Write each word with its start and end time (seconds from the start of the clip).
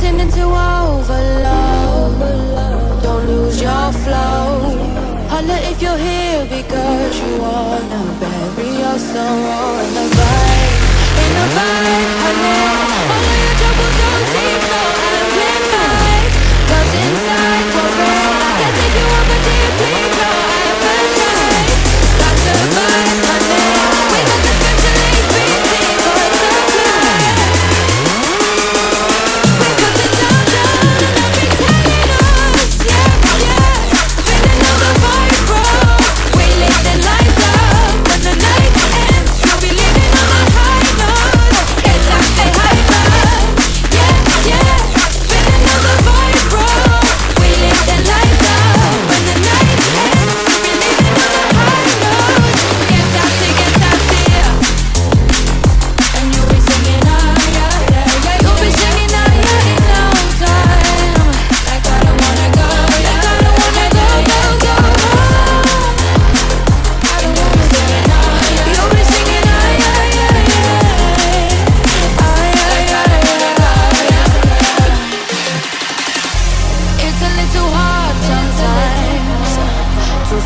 pretending 0.00 0.30
to 0.30 0.44
overload. 0.44 1.02
Don't 3.02 3.26
lose 3.26 3.60
your 3.60 3.92
flow. 3.92 4.78
Holla 5.28 5.56
if 5.70 5.82
you're 5.82 5.98
here 5.98 6.44
because 6.46 7.20
you 7.20 7.38
wanna 7.38 8.02
bury 8.20 8.70
your 8.82 8.98
sorrow 8.98 9.78
in 9.84 9.92
the 9.94 10.06
vibe, 10.16 10.80
in 11.22 11.30
the 11.36 11.44
vibe. 11.54 12.49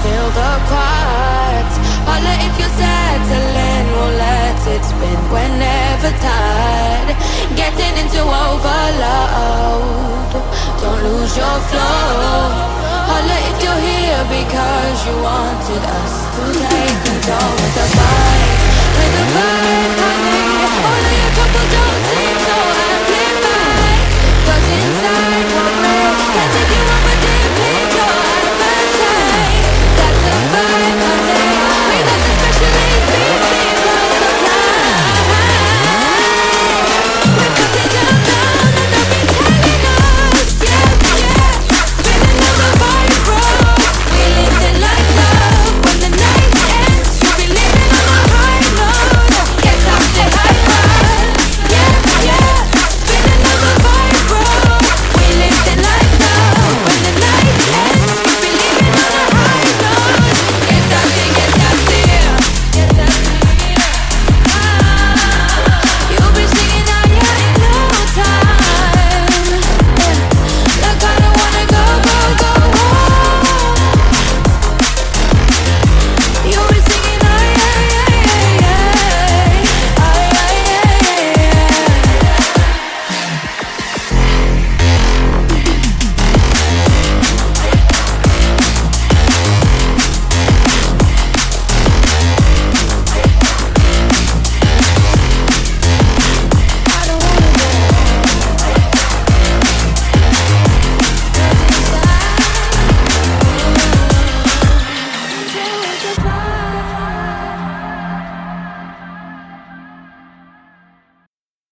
feel 0.00 0.28
the 0.38 0.52
cracks 0.68 1.76
Holler 2.08 2.36
if 2.46 2.54
you're 2.58 2.76
sad, 2.80 3.18
telling 3.28 3.86
will 3.94 4.14
let 4.16 4.60
it 4.74 4.82
spin 4.84 5.20
whenever 5.34 6.12
tired 6.24 6.92
Getting 7.56 7.94
into 8.00 8.20
overload. 8.22 9.82
Don't 10.80 11.02
lose 11.04 11.36
your 11.36 11.58
flow. 11.68 12.48
Holler 13.08 13.40
if 13.50 13.62
you're 13.62 13.82
here 13.90 14.24
because 14.24 15.06
you 15.06 15.14
wanted 15.22 15.82
us 16.00 16.14
to 16.34 16.42
take 16.72 16.98
control 17.04 17.52
with 17.60 17.74
the 17.74 17.86
vibe 17.98 18.21